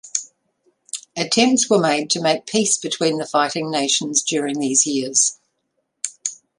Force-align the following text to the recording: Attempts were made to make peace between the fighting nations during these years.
Attempts 1.15 1.69
were 1.69 1.77
made 1.77 2.09
to 2.09 2.19
make 2.21 2.47
peace 2.47 2.75
between 2.75 3.19
the 3.19 3.25
fighting 3.27 3.69
nations 3.69 4.23
during 4.23 4.57
these 4.57 4.87
years. 4.87 5.37